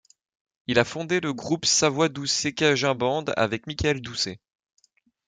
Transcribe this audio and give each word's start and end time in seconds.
Il 0.65 0.79
a 0.79 0.83
fondé 0.83 1.19
le 1.19 1.31
groupe 1.31 1.63
Savoy-Doucet 1.67 2.53
Cajun 2.53 2.95
Band 2.95 3.25
avec 3.37 3.67
Michael 3.67 4.01
Doucet. 4.01 4.39